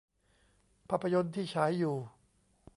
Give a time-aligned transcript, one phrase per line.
[0.89, 1.97] ภาพยนตร์ที่ฉายอยู่